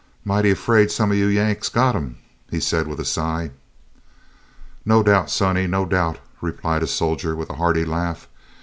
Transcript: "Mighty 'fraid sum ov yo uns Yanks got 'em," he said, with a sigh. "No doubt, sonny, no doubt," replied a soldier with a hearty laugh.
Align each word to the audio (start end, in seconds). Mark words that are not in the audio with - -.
"Mighty 0.25 0.55
'fraid 0.55 0.89
sum 0.89 1.11
ov 1.11 1.17
yo 1.19 1.27
uns 1.27 1.35
Yanks 1.35 1.69
got 1.69 1.95
'em," 1.95 2.17
he 2.49 2.59
said, 2.59 2.87
with 2.87 2.99
a 2.99 3.05
sigh. 3.05 3.51
"No 4.83 5.03
doubt, 5.03 5.29
sonny, 5.29 5.67
no 5.67 5.85
doubt," 5.85 6.17
replied 6.41 6.81
a 6.81 6.87
soldier 6.87 7.35
with 7.35 7.51
a 7.51 7.57
hearty 7.57 7.85
laugh. 7.85 8.27